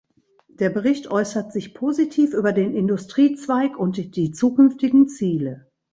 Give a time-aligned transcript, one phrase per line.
[0.47, 5.67] Der Bericht äußert sich positiv über den Industriezweig und die zukünftigen Ziele.